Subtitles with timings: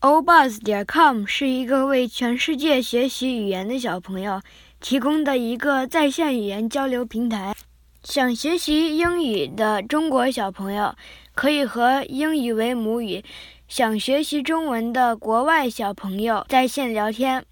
[0.00, 4.40] Obuzz.com 是一个为全世界学习语言的小朋友
[4.78, 7.52] 提供的一个在线语言交流平台。
[8.04, 10.94] 想学习英语的中国小朋友
[11.34, 13.24] 可以和英语为母语、
[13.66, 17.44] 想学习中文的国外小朋友在线聊天，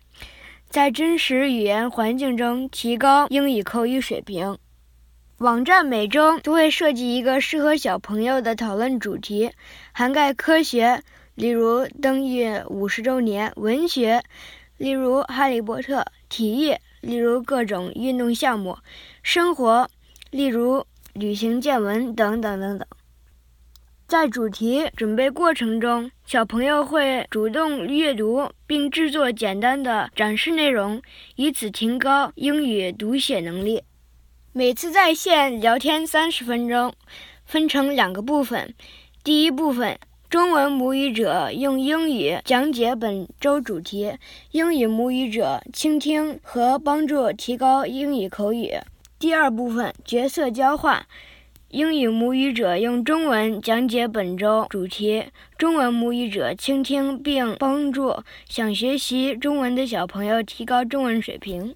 [0.71, 4.57] 在真实语言环境中提高英语口语水平。
[5.39, 9.51] 网站每周都会设计一个适合小朋友的讨论主题，
[9.91, 11.03] 涵盖科学。
[11.37, 14.23] 例如登月五十周年，文学；
[14.79, 18.79] 例如哈利波特，体育；例如各种运动项目，
[19.23, 19.87] 生活；
[20.31, 22.89] 例如旅行见闻等等等等。
[24.09, 31.03] 在主题准备过程中，小朋友会主动阅读并制作简单的展示内容，
[31.35, 33.83] 以此提高英语读写能力。
[34.55, 36.95] 每次在线聊天三十分钟，
[37.45, 38.75] 分成两个部分。
[39.23, 39.99] 第一部分。
[40.37, 44.13] 中文母语者用英语讲解本周主题，
[44.51, 48.75] 英语母语者倾听和帮助提高英语口语。
[49.19, 51.07] 第二部分角色交换，
[51.69, 55.25] 英语母语者用中文讲解本周主题，
[55.57, 61.75] 中文母语者倾听并帮助想学习中文的小朋友提高中文水平。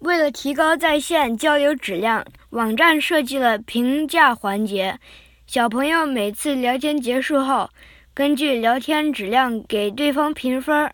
[0.00, 4.98] 为了提高在线交流质量，网站设计了评价环节。
[5.52, 7.68] 小朋友每次聊天结束后，
[8.14, 10.88] 根据聊天质量给对方评分，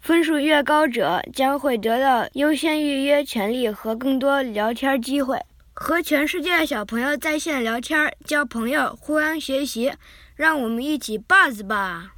[0.00, 5.38] 分数越高者将会得到优先预约权利和更多聊天机会。
[5.72, 9.92] 和全世界小朋友在线聊天、交朋友、互相学习，
[10.34, 12.14] 让我们一起 buzz 吧！